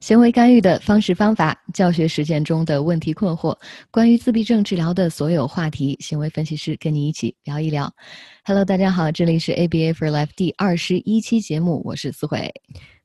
[0.00, 3.56] 行为干预的方式方法、教学实践中的问题困惑，
[3.90, 7.92] 关于自闭症治疗的所有话题，行为分析师跟你一起聊一聊。
[8.44, 12.52] Hello，大家好，这里是 ABA for Life 第二十一期节目，我是思慧。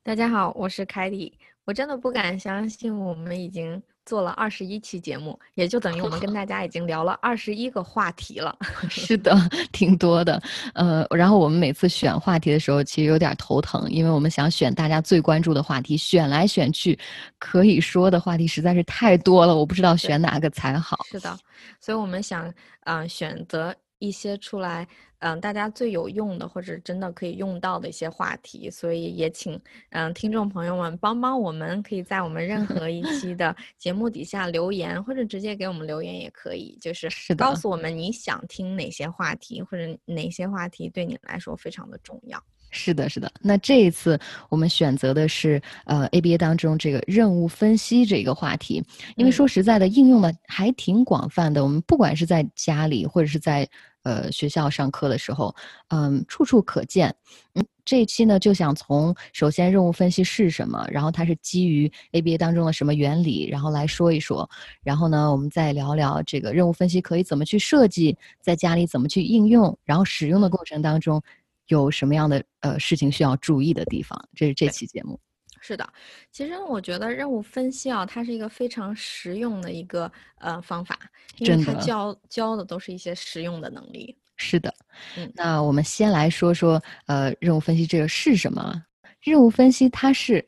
[0.03, 1.33] 大家好，我是凯蒂。
[1.65, 3.81] 我真的不敢相信，我们已经。
[4.11, 8.53] 做了二十一期节目，也就等于我们跟大家已经聊了二十一个话题了。
[8.91, 9.33] 是的，
[9.71, 10.43] 挺多的。
[10.73, 16.99] 呃，然后我们每次选话题的时候，其实有点头疼，因为我们想选大家最关注的话题，选来选去，
[17.39, 20.97] 可以说的话题实在是太多了，我不知道选哪个才好。
[21.09, 21.37] 是的，
[21.79, 22.53] 所以我们想，
[22.83, 23.73] 嗯，选择。
[24.01, 24.87] 一些出来，
[25.19, 29.57] 嗯，大家最有用的或者真的可以用到的一些话题，所以也请
[29.91, 42.43] 嗯听众朋友们帮帮我们，可以在我们任何一期的 节目底下留言，或者直接给我们留言也可以，就是告诉我们你想听哪些话题，或者哪些话题对你来说非常的重要。
[42.73, 43.29] 是的，是的。
[43.41, 48.81] 那这一次我们选择的是呃 ABA 当中这个任务分析这个话题，
[49.17, 51.61] 因为说实在的，应用的还挺广泛的。
[51.61, 53.67] 我们不管是在家里或者是在
[54.03, 55.53] 呃，学校上课的时候，
[55.89, 57.13] 嗯，处处可见。
[57.53, 64.49] 嗯，这一期呢，就想从首先任务分析是什么，然后它是基于 ABA 当中的什么原理，然后来说一说。
[64.83, 71.21] 然后呢，我们再聊聊这个任务分析可以怎么去设计，在家里怎么去应用，然后使用的过程当中
[71.67, 74.17] 有什么样的呃事情需要注意的地方。
[74.35, 75.19] 这是这期节目。
[75.63, 75.87] 是的，
[76.31, 80.99] 其实我觉得任务分析啊，它是一个非常实用的一个呃方法，
[81.37, 84.17] 因为它教教的都是一些实用的能力。
[84.37, 84.73] 是的，
[85.15, 88.83] 嗯，那我们先来说说呃任务分析这个是什么？
[89.21, 90.43] 任务分析它是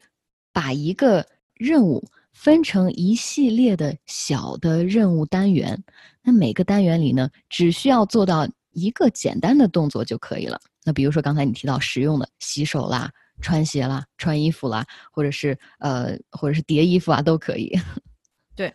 [0.52, 5.80] 把一个任务分成一系列的小的任务单元，
[6.23, 10.59] 那每个单元里呢，只需要做到一个简单的动作就可以了。
[10.84, 13.11] 那比如说刚才你提到实用的洗手啦。
[13.44, 17.69] 穿鞋啦，穿衣服啦，或者是呃，或者是叠衣服啊，都可以。
[18.55, 18.73] 对，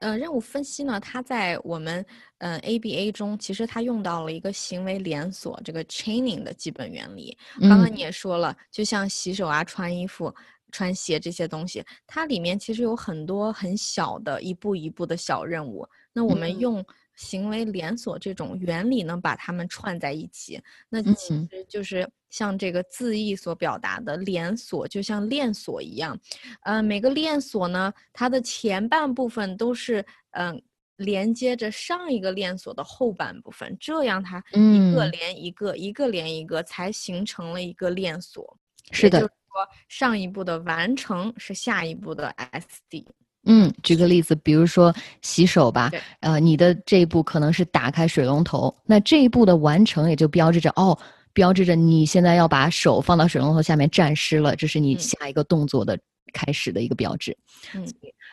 [0.00, 2.04] 呃，任务分析呢，它在我们
[2.38, 7.36] 嗯 ABA 中，其实它用到了一个行为连锁这个 chaining 的基本原理。
[7.60, 10.32] 刚刚你也说了，就像洗手啊、穿衣服、
[10.70, 15.86] 穿鞋这些东西，它里面其实有很多很小的一步一步的小任务。
[16.12, 16.84] 那我们用。
[17.14, 26.18] 行为连锁这种原理呢，把它们串在一起，那其实就是像这个字义所表达的连锁，就像链锁一样。
[26.62, 30.60] 呃，每个链锁呢，它的前半部分都是嗯
[30.96, 38.56] 连接着上一个链锁的后半部分，这样它一个连一个，一个连一个，才形成了一个链锁。
[38.90, 43.06] 是的，就是说上一步的完成是下一步的 SD。
[43.46, 45.90] 嗯，举个例子，比如说洗手吧，
[46.20, 50.98] 呃，你的这一步可能是打开水龙头，那这一步的完成也就标志着哦，
[51.32, 55.98] 标志着你现在要把手放到水龙头下面沾湿了，这是你下一个动作的
[56.32, 57.36] 开始的一个标志。
[57.74, 57.84] 嗯，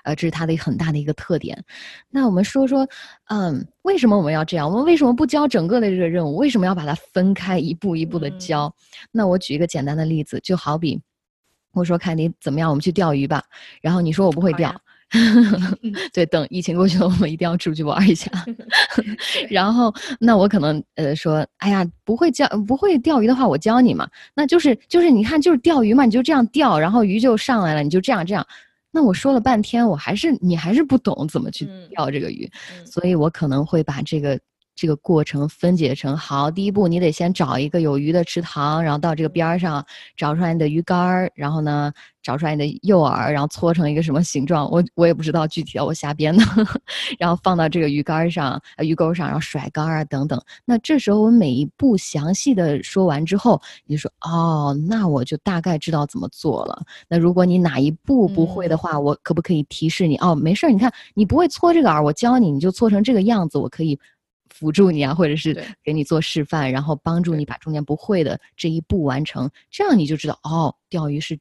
[0.04, 1.62] 呃，这是它的很大的一个特点。
[2.10, 2.88] 那我们说说，
[3.30, 4.70] 嗯，为什么我们要这样？
[4.70, 6.38] 我们为什么不教整个的这个任务？
[6.38, 8.74] 为什么要把它分开一步一步的教？
[9.12, 11.00] 那我举一个简单的例子，就好比
[11.74, 13.44] 我说看你怎么样，我们去钓鱼吧，
[13.82, 14.74] 然后你说我不会钓。
[16.14, 18.32] 对，等疫情过去了，我们一定要出去玩一下。
[19.50, 24.08] 然后，那我可能呃说，哎呀，不会教不会钓鱼的话，我教你嘛。
[24.34, 28.46] 那就是就是你看，就是钓鱼嘛，你就这样钓，然后鱼就上来了，你就这样这样。
[28.92, 32.50] 那我说了半天，我还是你还是不懂怎么去钓这个鱼，
[32.86, 34.40] 所以我可能会把这个。
[34.76, 41.92] 这个过程分解成好，第一步你得先找一个有鱼的池塘，然后到这个边儿上找出来你的鱼竿儿，然后呢
[42.24, 46.44] 找出来你的诱饵，然后搓成一个什么形状，我我也不知道具体的，我瞎编的，
[47.20, 50.42] 然后放到这个鱼竿上、鱼钩上，然后甩竿啊等等。
[50.66, 56.82] 那这时候我每一步详细的说完之后，你就说哦，那我就大概知道怎么做了。
[57.08, 60.16] 那如果你哪一步不会的话，我可不可以提示你？
[60.18, 64.00] 哦，没事儿，你看你不会搓这个饵，我教你，你就搓成这个样子，我可以。
[64.62, 71.36] 辅助你啊，或者是给你做示范，然后帮助你把中间不会的这一步完成，这样你就知道哦，钓鱼是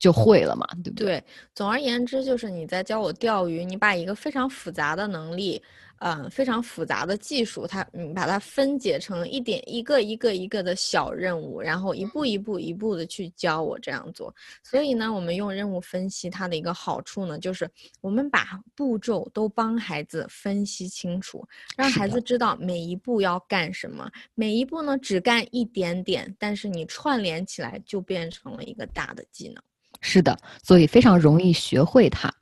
[0.00, 1.06] 就会了嘛，对不对？
[1.06, 1.24] 对，
[1.54, 5.62] 总而言之就是你在教我钓鱼，你把一个非常复杂的能力。
[5.98, 14.34] 嗯，非常复杂的技术，它嗯把它分解成一点一个一个一个的小任务，然后一步一步一步的去教我这样做。
[14.62, 17.68] 所以呢，我们用任务分析它的一个好处呢，就是
[18.00, 21.46] 我们把步骤都帮孩子分析清楚，
[21.76, 29.62] 让孩子知道每一步要干什么，每一步呢只干一点点，但是你串联起来就变成了一个大的技能。
[30.00, 32.32] 是的，所以非常容易学会它。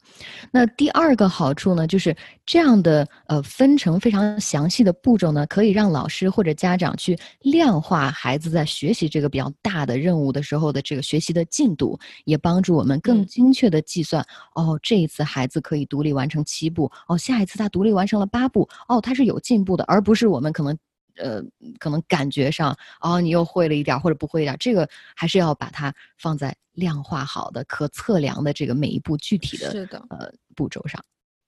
[0.53, 2.17] 那第二个好处呢，就是
[2.47, 14.25] 这样的呃分成非常详细的步骤呢，可以让老师或者家长去量化孩子在学习这个比较大的任务的时候的这个学习的进度，也帮助我们更精确的计算。
[14.55, 20.79] 哦，这一次孩子可以独立完成七步，哦，下一次他独立完成了八步，哦，他是有进步的，而不是我们可能。
[21.17, 21.43] 呃，
[21.79, 31.05] 可能感觉上，哦，你又会了一点或者不会一点，这个还是要把它放在量化好的、可测量的这个每一步具体的是的呃步骤上。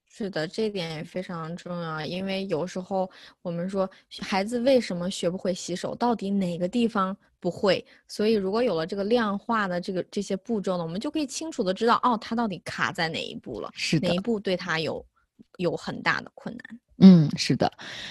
[0.08, 3.10] 是的，这点也非常重要，因为有时候
[3.42, 3.90] 我们说
[4.22, 7.84] 孩子为什么学不会洗手，到底哪个地方不会？
[8.08, 15.04] 所以如果有了这个量化的这个这些步骤呢，我们就可以清楚的知道，哦，他到底卡在哪一步了，是哪一步对他有
[15.58, 16.80] 有很大的困难。
[16.98, 17.70] 嗯，是的，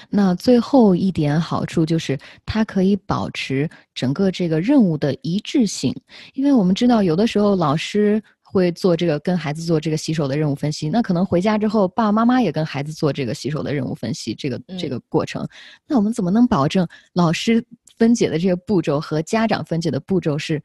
[0.10, 5.96] 那最后一点好处就是它可以保持整个这个任务的一致性，
[6.34, 15.48] 因为我们知道有的时候老师会做这个跟孩子做这个洗手的任务分析，那可能回家之后爸爸妈妈也跟孩子做这个洗手的任务分析，这个这个过程，
[15.88, 17.66] 那我们怎么能保证老师
[17.98, 20.62] 分解的这个步骤和家长分解的步骤是？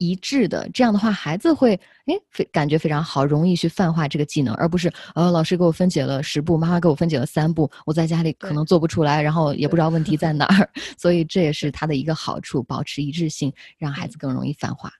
[0.00, 14.90] 一致的，这样的话，孩子会哎，非感觉非常好，容易去泛化这个技能，而不是呃，老师给我分解了十步，妈妈给我分解了三步，我在家里可能做不出来，然后也不知道问题在哪儿， 所以这也是它的一个好处，保持一致性，让孩子更容易泛化。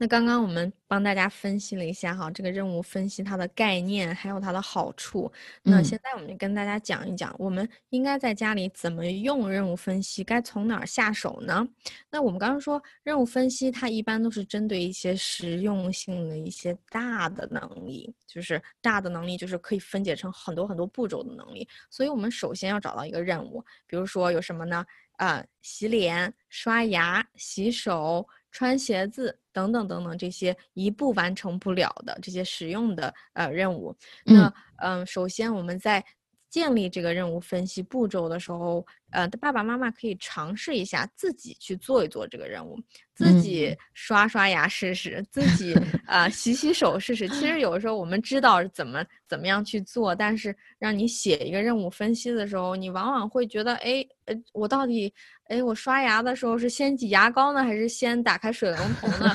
[0.00, 5.30] 那刚刚我们帮大家分析了一下哈，这个任务分析它的概念，还有它的好处。
[5.62, 11.66] 那现在我们就跟大家讲一讲，我们应该在家里怎么用任务分析，该从哪儿下手呢？
[12.10, 21.68] 那我们刚刚说，任务分析它一般都是针对一些实用性的一些大的能力，就是大的能力，就是可以分解成很多很多步骤的能力。
[21.90, 24.86] 所以我们首先要找到一个任务，比如说有什么呢？
[25.16, 28.24] 啊，洗脸、刷牙、洗手。
[28.50, 36.04] 穿鞋子等等等等这些一步完成不了的这些实用的呃任务，那嗯，首先我们在
[36.48, 42.78] 建立这个任务分析步骤的时候，呃，爸爸妈妈可以尝试一下自己去做一做这个任务，
[43.14, 45.74] 自己刷刷牙试试，自己
[46.06, 47.28] 啊 洗洗手试试。
[47.28, 55.12] 其实有的时候我们知道怎么怎么样去做，但是让你写一个任务分析的时候，你往往会觉得，哎，呃，我到底。
[55.48, 59.34] 哎，我刷牙的时候是先挤牙膏呢，还是先打开水龙头呢？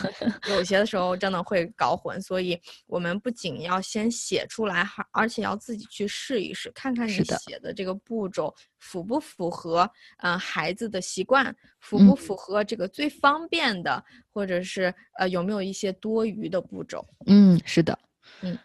[0.51, 2.55] 有些的时候真的会搞混，所以
[2.85, 8.53] 我们不仅要先写出来，还而且要自己去试一试，看看你写的这个步骤
[8.83, 17.05] 符不符合嗯孩子的习惯，符不符合这个最方便的，或者是呃有没有一些多余的步骤？
[17.25, 17.97] 嗯，是的，
[18.41, 18.57] 嗯。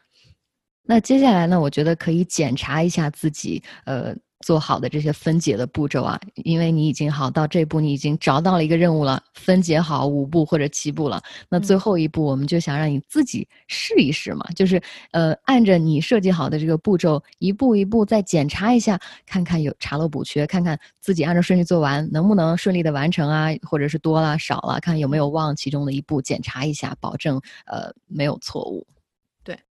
[0.83, 1.61] 那接下来呢？
[1.61, 4.15] 我觉得可以检查一下自己，呃。
[4.49, 11.23] 做好的这些分解的步骤啊，因为你已经好到这步，你已经找到了一个任务了，分解好五步或者七步了。
[11.51, 14.81] 那最后一步，我们就想让你自己试一试嘛，就是
[15.11, 28.87] 呃，按着你设计好的这个步骤，一步一步再检查一下，看看有查漏补缺，看看自己按照顺序做完能不能顺利的完成啊，或者是多了少了，看有没有忘其中的一步，检查一下，保证呃没有错误。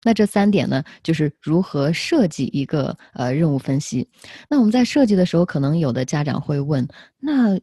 [0.03, 4.07] 那这三点呢，就是如何设计一个呃任务分析。
[4.49, 6.87] 那我们在设计的时候，可能有的家长会问：
[7.19, 7.59] 那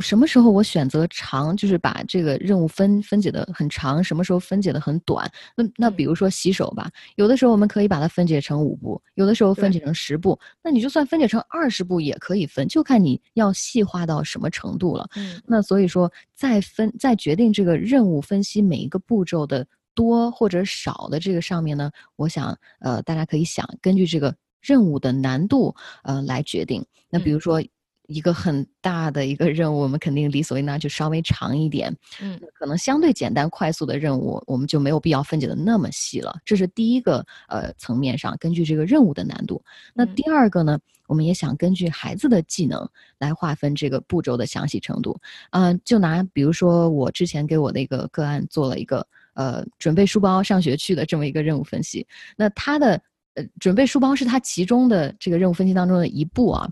[0.00, 4.04] 什么时候我选择长，就是把这个任务分分解的很长？
[4.04, 5.30] 什么时候分解的很短？
[5.56, 10.38] 那那比如说洗手吧，有的时候我们可以把它分解成五步，有的时候分解成十步。
[10.62, 15.08] 那你就算分解成二十步也可以分，就看你要细化到什么程度了。
[15.16, 19.66] 嗯，那所以说，在分在决定这个任务分析每一个步骤的。
[19.98, 25.74] 多或者少的这个上面呢，我想，呃，大家可以想根据这个任务的难度，
[26.04, 26.86] 呃，来决定。
[27.10, 27.60] 那比如说
[28.06, 31.92] 一个很大的一个任务，我们肯定理所应当就稍微长一点。
[32.22, 36.38] 嗯，可能相对简单快速的任务，我们就没有必要分解的那么细了。
[36.44, 39.60] 这是第一个呃层面上，根据这个任务的难度。
[39.94, 40.78] 那第二个呢，
[41.08, 42.88] 我们也想根据孩子的技能
[43.18, 45.18] 来划分这个步骤的详细程度。
[45.50, 49.04] 嗯，就拿比如说我之前给我的一个个案做了一个。
[49.38, 52.04] 呃，准备书包上学去的这么一个任务分析，
[52.36, 53.00] 那他的
[53.34, 56.68] 呃准备书包是他其中的这个任务分析当中的一步啊。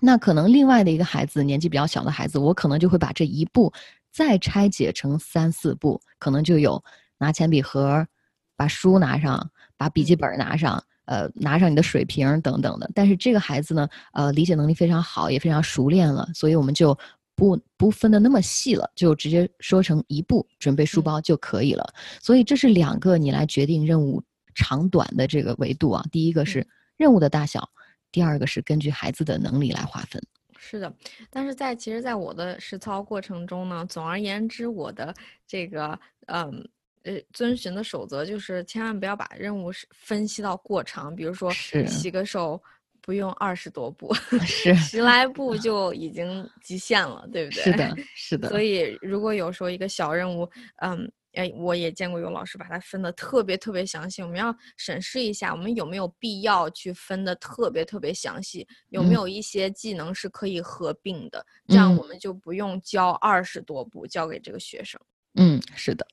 [0.00, 3.72] 那可能另外的一个孩子年纪比较小的孩子，我可能就会把这一步
[4.10, 6.82] 再拆解成三四步，可能就有
[7.18, 8.04] 拿铅笔盒，
[8.56, 12.90] 把书拿上，把笔记本拿上，呃，拿上你的水瓶等等的。
[12.96, 16.98] 但是这个孩子呢，呃，理解能力非常好，也非常熟练了，所以我们就。
[17.36, 21.86] 不不分的那么细了，就直接说成一步准备书包就可以了。
[22.20, 24.20] 所以这是两个你来决定任务
[24.54, 26.02] 长短的这个维度啊。
[26.10, 26.66] 第一个是
[26.96, 27.68] 任务的大小，
[28.10, 30.20] 第二个是根据孩子的能力来划分。
[30.58, 30.92] 是的，
[31.30, 35.14] 但是在其实，在我的实操过程中呢，总而言之，我的
[35.46, 36.68] 这个嗯
[37.04, 41.52] 呃遵循的守则就是千万不要把任务分析到过长，比如说
[41.86, 42.60] 洗个手
[43.06, 44.12] 不用二十多步，
[44.44, 47.62] 是十来步就已经极限了，对不对？
[47.64, 48.48] 是的，是的。
[48.50, 50.46] 所以如果有时候一个小任务，
[50.82, 51.10] 嗯。
[51.36, 54.22] 哎，我也见过有老师把它分的特别特别详细。
[54.22, 58.66] 我们要审视一下，我们有没有必要去分的特别特别详细？
[58.88, 61.44] 有没有一些技能是可以合并的？
[61.68, 64.98] 这样我们就不用教二十多步教给这个学生。
[65.34, 66.06] 嗯，是的。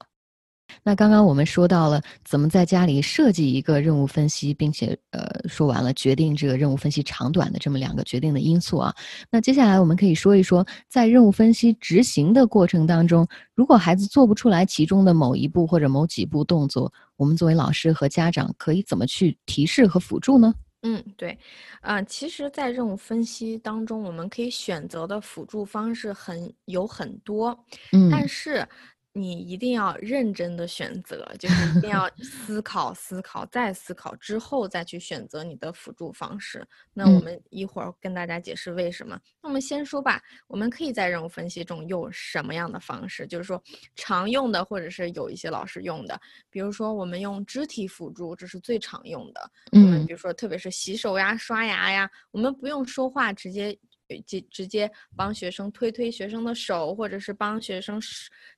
[0.81, 8.93] 那刚刚我们说到了怎么在家里设计一个任务分析，并且呃说完了决定这个任务分析长短的这么两个决定的因素啊。
[9.29, 20.53] 那接下来我们可以说一说，在任务分析执行的过程当中，如果孩子做不出来其中的某一步或者某几步动作，我们作为老师和家长可以怎么去提示和辅助呢？
[20.85, 21.37] 嗯，对，
[21.81, 27.57] 啊，其实，在任务分析当中，我们可以选择的辅助方式很有很多，
[27.91, 28.67] 嗯，但是。
[29.15, 36.65] 你一定要认真的选择，就是一定要思考、思考再思考之后再去选择你的辅助方式。
[36.95, 39.19] 那我们一会儿跟大家解释为什么。
[39.39, 43.27] 那我们先说吧，我们可以在任务分析中用什么样的方式？
[43.27, 43.61] 就是说
[43.95, 49.51] 常用的，或者是有一些老师用的，比如说我们用肢体辅助，这是最常用的。
[49.73, 53.77] 嗯，比如说特别是洗手呀、刷牙呀，我们不用说话，直接。
[54.21, 57.99] 直直接帮学生推推学生的手，或者是帮学生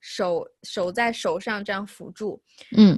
[0.01, 2.41] 手手在手上这样辅助。
[2.75, 2.95] 嗯，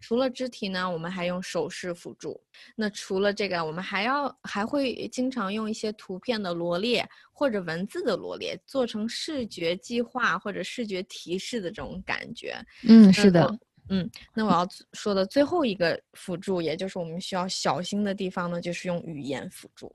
[0.00, 2.40] 除了肢体呢，我们还用手势辅助。
[2.76, 12.56] 那除了这个，我们还要还会经常用一些图片的罗列或者文字的罗列，做成视觉计划或者视觉提示的这种感觉。
[12.88, 13.58] 嗯，是的。
[13.90, 19.90] 嗯，那我要说的最后一个辅助，也就是我们需要小心的地方呢，就是用语言辅助。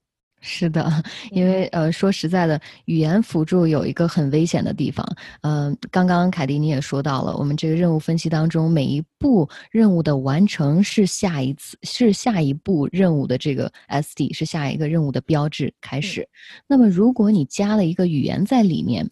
[0.46, 0.92] 是的，
[1.32, 5.08] 因为呃，说实在的，语言辅助有一个很危险的地方。
[5.40, 16.28] 嗯，刚刚凯迪你也说到了，我们这个任务分析当中，每一步任务的完成是下一次是下一步任务的这个 SD 是下一个任务的标志开始。
[16.68, 19.10] 那么，如果你加了一个语言在里面，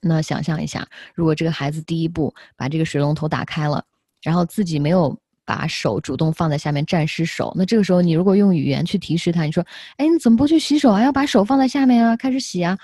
[0.00, 3.84] 那想象一下，如果这个孩子第一步把这个水龙头打开了，
[4.20, 5.16] 然后自己没有。
[5.50, 9.66] 把手主动放在下面沾湿手，那这个时候你如果用语言去提示他，你说
[9.98, 11.02] ：“哎，你怎么不去洗手啊？
[11.02, 12.78] 要把手放在下面啊，开始洗啊。”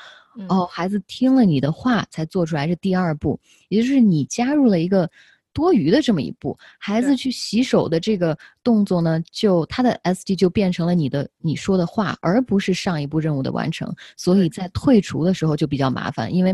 [0.51, 5.09] 哦，孩子听了你的话才做出来这第二步，也就是你加入了一个
[5.53, 16.53] 多余的这么一步，孩子去洗手的这个动作呢，就他的 SD 就变成了你的你说的话，而不是上一步任务的完成，所以在退出的时候就比较麻烦，因为。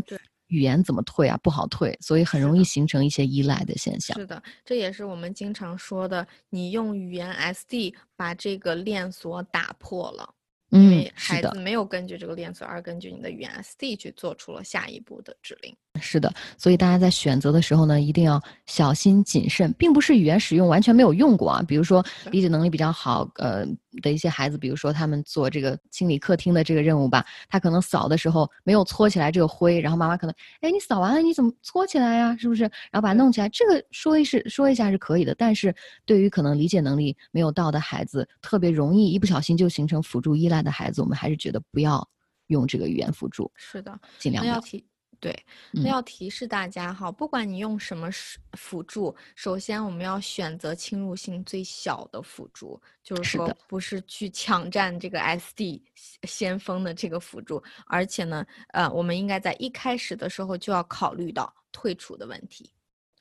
[0.52, 1.36] 语言怎么退啊？
[1.42, 4.16] 不好退，所以很容易形成一些依赖的现象。
[4.18, 10.34] 是的，这也是我们经常说的，你用语言 SD 把这个链锁打破了。
[10.68, 15.76] 因为孩子没有根据这个链锁，而根据你的语言 SD 去做出了下一步的指令。
[16.02, 21.62] 是的，所以大家在选择的时候呢，一定要小心谨慎，并不是语言使用完全没有用过啊。
[21.66, 23.64] 比如说理解能力比较好，呃
[24.02, 32.36] 的一些孩子，比如说他们做这个清理客厅的这个任务吧，他可能扫的时候没有搓起来这个灰，然后妈妈可能，哎，你扫完了你怎么搓起来呀？
[32.36, 32.62] 是不是？
[32.90, 42.06] 然后把它弄起来，这个说一是说一下是可以的，但是对于可能理解能力没有到的孩子，特别容易一不小心就形成辅助依赖的孩子，我们还是觉得不要
[42.48, 43.50] 用这个语言辅助。
[43.54, 44.84] 是的，尽量要提。
[45.22, 45.32] 对，
[45.70, 48.08] 那要提示大家哈，不管你用什么
[48.54, 55.80] 辅助，首先我们要选择侵入性最小的辅助，就是说不是去抢占这个 SD
[56.24, 62.68] 先锋的这个辅助，而且呢，呃，我们应该在一开始的时候就要考虑到退出的问题。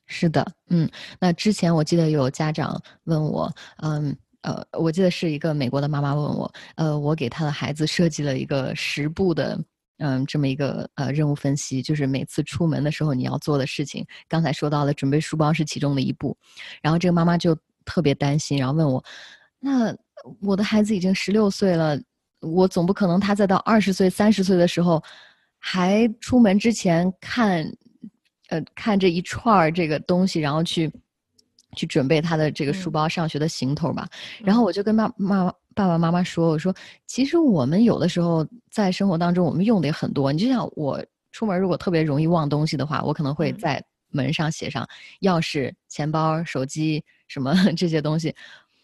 [0.06, 0.90] 是的，嗯，
[1.20, 9.56] 那之前我记得有家长问我，嗯，呃，我记得是一个美国的妈妈问我，呃，我给她的孩子设计了一个十步的。
[9.98, 14.04] 嗯，这么一个呃任务分析，就是每次出门的时候你要做的事情。
[14.28, 16.36] 刚才说到了准备书包是其中的一步，
[16.80, 19.04] 然后这个妈妈就特别担心，然后问我：
[19.60, 19.94] 那
[20.40, 21.96] 我的孩子已经十六岁了，
[22.40, 25.00] 我总不可能他再到二十岁、三十岁的时候，
[25.58, 27.64] 还出门之前看，
[28.48, 30.90] 呃，看这一串儿这个东西，然后去
[31.76, 34.08] 去准备他的这个书包上学的行头吧。
[34.42, 35.52] 然后我就跟妈妈。
[35.74, 36.74] 爸爸妈妈说：“我说，
[37.06, 40.32] 其实我们有的时候在生活当中，我们用的也很多。
[40.32, 44.88] 你就像我出门如果特别容易忘东西的话，我可能会在门上写上
[45.22, 48.34] 钥匙、钱包、手机什么 这些东西。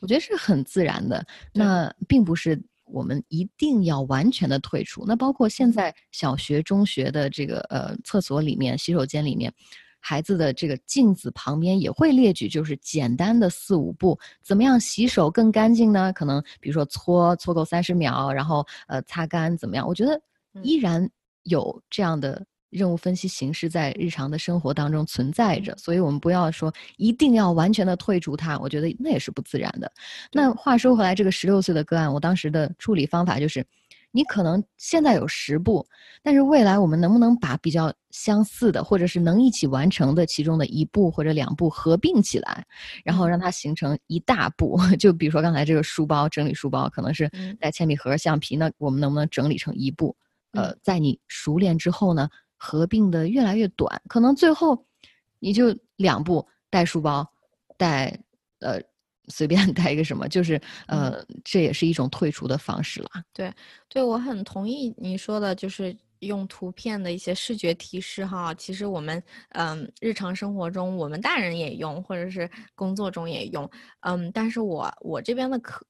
[0.00, 1.24] 我觉得是很自然的。
[1.52, 5.04] 那并不是我们一定要完全的退出。
[5.06, 9.52] 那包括现在小学、中学的这个呃厕所里面、洗手间里面。”
[10.00, 16.12] 孩子的这个镜子旁边也会列举，就是简单的四五步，怎么样洗手更干净呢？
[16.12, 19.86] 可能比如说搓搓够三十秒，然后呃擦干怎么样？
[19.86, 20.20] 我觉得
[20.62, 21.08] 依然
[21.42, 29.90] 有这样的任务分析形式在日常的生活当中存在着，所以我们不要说一定要完全的退出它，我觉得那也是不自然的。
[30.32, 33.64] 那话说回来，这个十六岁的个案，我当时的处理方法就是。
[34.10, 35.86] 你可能现在有十步，
[36.22, 42.66] 但是未来我们能不能把比较相似的，或者是能一起完成的其中的一步或者两步合并起来，
[43.04, 44.78] 然后让它形成一大步？
[44.98, 50.16] 就比如说刚才这个书包整理书包，可能是带铅笔盒、橡皮，那我们能不能整理成一步？
[50.52, 54.82] 呃，在你熟练之后呢，合并的越来越短，可能最后
[55.38, 57.30] 你就两步带书包，
[57.76, 58.18] 带
[58.60, 58.80] 呃。
[59.28, 63.10] 随便 带一个什么，就是呃，这也是一种退出的方式了。
[63.32, 63.52] 对，
[63.88, 68.52] 对我很同意你说的，就是用图片的一些视觉提示哈。
[68.54, 73.68] 其实我们嗯，日常生活中我们大人也用，或者是工作中也用。
[74.00, 75.80] 嗯，但是我我这边的个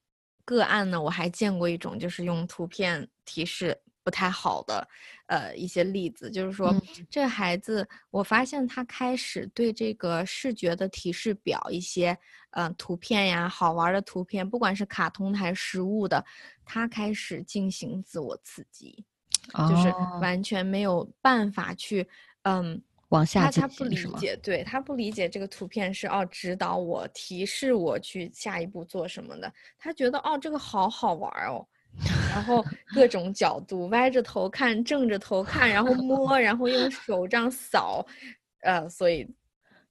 [0.45, 3.77] 个案呢，我还见过一种，就是用图片提示。
[4.09, 4.87] 不太好的，
[5.27, 6.75] 呃，一些例子，就是说，
[7.11, 12.17] 这孩子，我发现他开始对这个视觉的提示表一些，
[12.53, 16.25] 嗯，图片呀，好玩的图片，不管是卡通还是实物的，
[16.65, 19.05] 他开始进行自我刺激，
[19.69, 22.09] 就是完全没有办法去，
[22.41, 31.63] 嗯，往下他他不理解，对他不理解这个图片是哦，指导我，提示我去下一步做什么的，他觉得哦，这个好好玩哦。
[32.29, 38.05] 然后各种角度，歪着头看，正着头看，然后摸，然后用手这样扫，
[38.61, 39.27] 呃，所以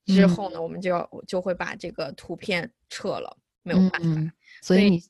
[0.06, 4.32] 之后呢，我们就要就会把这个图片撤了，没有办法。
[4.62, 5.02] 所以你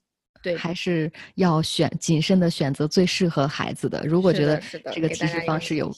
[0.42, 4.02] 对还是要选谨慎的选择最适合孩子的。
[4.06, 4.60] 如果觉得
[4.92, 5.92] 这个提示方式有。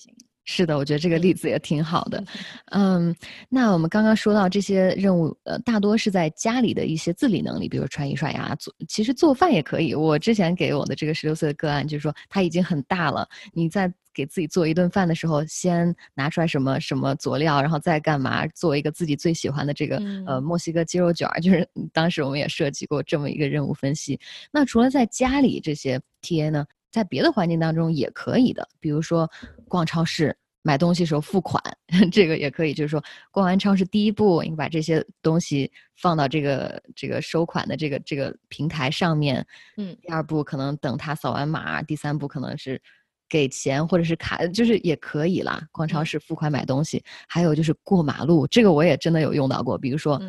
[0.52, 2.24] 是的，我觉得这个例子也挺好的。
[2.72, 3.14] 嗯，
[3.48, 9.94] 那我们刚刚说到这些任务，呃，大多是在家里的一些自理能力，比如穿衣、刷牙、做，其实做饭也可以。
[9.94, 24.18] 我之前给我的这个十六岁的个案，就是说他已经很大了，你在给自己做一顿饭的时候，先拿出来什么什么佐料，然后再干嘛，做一个自己最喜欢的这个呃墨西哥鸡肉卷儿， 就是当时我们也设计过这么一个任务分析。
[24.50, 26.66] 那除了在家里这些 TA 呢？
[26.92, 29.30] 在别的环境当中也可以的，比如说
[29.68, 31.62] 逛超市买东西时候付款，
[32.12, 32.74] 这个也可以。
[32.74, 39.46] 就是说，逛完超市第一步，你把这些东西放到这个这个收款的这个这个平台上面。
[39.76, 39.96] 嗯。
[40.02, 42.80] 第二步可能等他扫完码，第三步可能是
[43.28, 45.62] 给钱或者是卡，就是也可以啦。
[45.72, 49.78] 逛超市付款买东西，还有就是过马路，这个我也真的有用到过。
[49.78, 50.20] 比如说，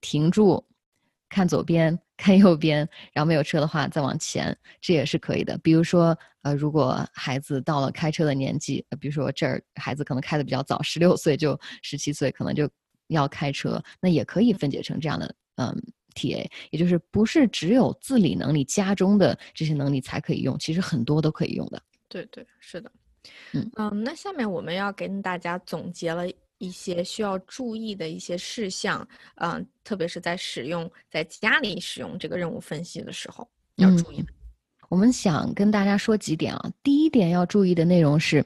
[0.00, 0.64] 停住。
[1.34, 5.58] 看左边，看右边，然后没有车的话再往前，这也是可以的。
[5.58, 12.70] 比如说，呃，如果孩子到了开车的年纪，比如说这儿孩子可能开的比较早，十六岁就十七岁，可能就
[13.08, 15.74] 要开车，那也可以分解成这样的，嗯
[16.14, 21.82] ，TA，也就是不是只有自理能力，家中的这些能力才可以用，其实很多都可以用的。
[22.08, 22.92] 对对，是的，
[23.52, 26.24] 嗯嗯，那下面我们要跟大家总结了。
[26.62, 33.46] 一些需要注意的一些事项，嗯，特别是在使用在家里使用这个任务分析的时候
[33.76, 34.24] 要注意。
[34.88, 38.44] 我们想跟大家说几点啊，第一点要注意的内容是，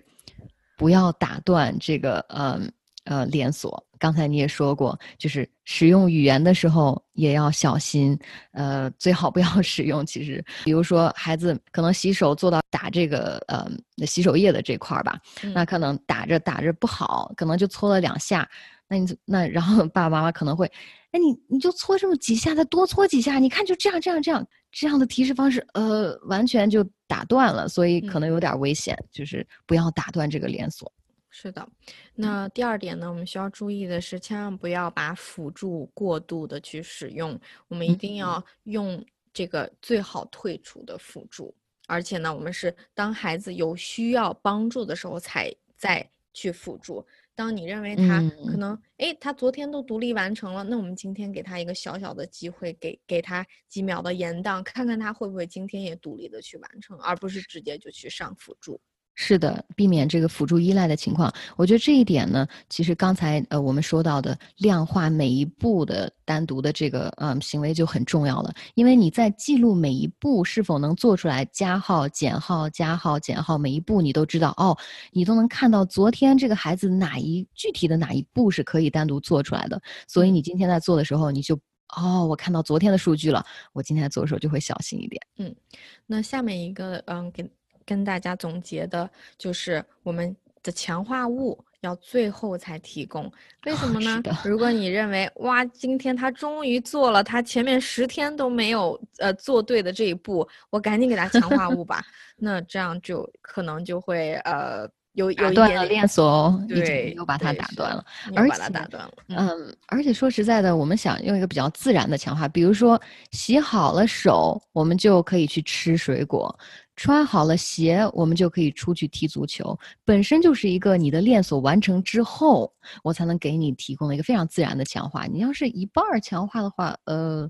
[0.79, 2.73] 不要打断这个，嗯。
[3.07, 8.19] 呃，连锁，刚才你也说过，就是使用语言的时候也要小心，
[8.53, 10.05] 呃，最好不要 使用。
[10.05, 13.71] 其实，比如说孩子可能洗手做到打这个呃
[14.07, 15.19] 洗手液的这块儿吧，
[15.55, 18.49] 那可能打着打着不好，可能就搓了两下，
[18.89, 20.67] 那你那然后 爸爸妈妈可能会，
[21.13, 30.91] 哎，你你就搓这么几下，再多搓几下，你看就这样这样这样这样的提示方式，呃，完全就打断了，所以可能有点危险，就是不要打断这个连锁。
[31.39, 31.69] 是的，
[32.15, 37.39] 那第二点呢，我们需要注意的是，千万不要把辅助过度的去使用。
[37.69, 41.55] 我们一定要用这个最好退出的辅助，
[41.89, 47.07] 而且呢，我们是当孩子有需要帮助的时候才再去辅助。
[47.35, 58.81] 当你认为他可能，哎，他昨天都独立完成了，那我们今天给他一个小小的机会，给给他几秒的延宕，看看他会不会今天也独立的去完成，而不是直接就去上辅助。
[59.19, 61.33] 是的，避免这个辅助依赖的情况。
[61.57, 68.53] 我觉得这一点呢，其实刚才呃我们说到的量化每一步的单独的这个嗯行为就很重要了。
[68.75, 74.77] 因为你在记录每一步是否能做出来，加号、减号、加号、减号，每一步你都知道哦，
[75.13, 79.81] 你都能看到昨天这个孩子哪一具体的哪一步是可以单独做出来的。
[80.07, 81.59] 所以你今天在做的时候，你就
[81.97, 85.23] 哦，我看到昨天的数据了，我今天做的时候就会小心一点。
[85.39, 85.57] 嗯，
[86.05, 87.51] 那下面一个嗯给。
[87.87, 93.31] 跟大家总结的就是我们的强化物要最后才提供，
[93.65, 94.21] 为什么呢？
[94.45, 102.03] 如果你认为哇，今天他终于做了他前面十天都没有呃做对的这一步，我赶紧给他强化物吧，
[102.37, 109.13] 那这样就可能就会呃有有断了链锁，对，又把它打断了，而且打断了。
[109.29, 116.53] 嗯，而且说实在的，我们想用一个比较自然的强化，比如说洗好了手，我们就可以去吃水果；
[116.97, 119.79] 穿好了鞋，我们就可以出去踢足球。
[120.05, 122.73] 本身就是一个你的链锁完成之后，
[123.05, 125.27] 我才能给你提供了一个非常自然的强化。
[125.27, 127.49] 你要是一半强化的话，呃，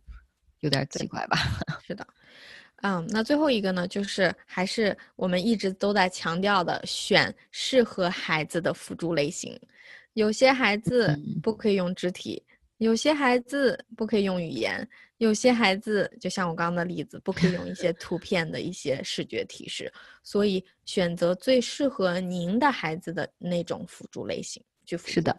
[0.60, 1.38] 有点奇怪吧？
[1.86, 2.06] 是的。
[2.82, 9.58] 嗯，那最后一个呢，就是还是我们一直都在强调的，选适合孩子的辅助类型。
[10.12, 12.42] 有些孩子不可以用肢体，
[12.78, 14.86] 有些孩子不可以用语言，
[15.18, 19.92] 有些孩子就像我刚刚的例子，不可以用一些 图片的一些视觉提示。
[20.22, 25.12] 所以选择最适合您的孩子的那种辅助类型去辅助。
[25.12, 25.36] 是的。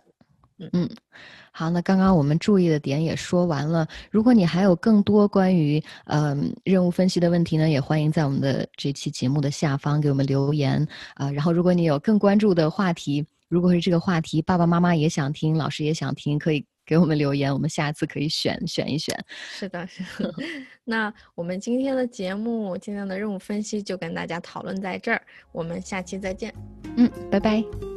[0.60, 0.90] 嗯
[1.52, 3.88] 好，那刚刚我们注意的点也说完了。
[4.10, 11.30] 如果你还有更多关于嗯任务分析的问题呢，也欢迎在我们的这期节目的下方给我们留言啊。
[11.32, 19.14] 然后，如果你有更关注的话题，如果是这个话题，爸爸妈妈也想听，老师也想听，可以给我们留言，我们下次可以选选一选。
[19.30, 20.34] 是的，是的。
[20.86, 25.22] 那我们今天的节目，今天的任务分析就跟大家讨论在这儿，
[25.52, 26.54] 我们下期再见。
[26.96, 27.97] 嗯，拜拜。